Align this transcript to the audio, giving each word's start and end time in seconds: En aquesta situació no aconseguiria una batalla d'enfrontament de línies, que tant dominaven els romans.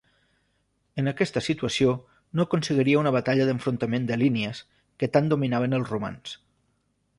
En 1.01 1.09
aquesta 1.11 1.43
situació 1.47 1.93
no 2.39 2.47
aconseguiria 2.47 3.03
una 3.03 3.13
batalla 3.17 3.47
d'enfrontament 3.51 4.09
de 4.09 4.19
línies, 4.25 4.65
que 5.03 5.13
tant 5.19 5.33
dominaven 5.35 5.81
els 5.81 5.89
romans. 5.97 6.37